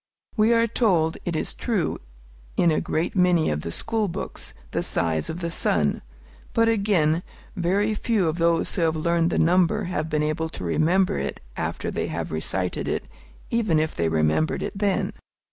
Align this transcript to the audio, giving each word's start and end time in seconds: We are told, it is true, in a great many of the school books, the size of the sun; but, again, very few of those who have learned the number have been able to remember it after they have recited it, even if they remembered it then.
We 0.35 0.51
are 0.51 0.65
told, 0.65 1.17
it 1.25 1.35
is 1.35 1.53
true, 1.53 1.99
in 2.57 2.71
a 2.71 2.81
great 2.81 3.15
many 3.15 3.51
of 3.51 3.61
the 3.61 3.71
school 3.71 4.07
books, 4.07 4.55
the 4.71 4.81
size 4.81 5.29
of 5.29 5.41
the 5.41 5.51
sun; 5.51 6.01
but, 6.53 6.67
again, 6.67 7.21
very 7.55 7.93
few 7.93 8.27
of 8.27 8.39
those 8.39 8.73
who 8.73 8.81
have 8.81 8.95
learned 8.95 9.29
the 9.29 9.37
number 9.37 9.83
have 9.83 10.09
been 10.09 10.23
able 10.23 10.49
to 10.49 10.63
remember 10.63 11.19
it 11.19 11.39
after 11.55 11.91
they 11.91 12.07
have 12.07 12.31
recited 12.31 12.87
it, 12.87 13.05
even 13.51 13.79
if 13.79 13.93
they 13.93 14.09
remembered 14.09 14.63
it 14.63 14.75
then. 14.75 15.13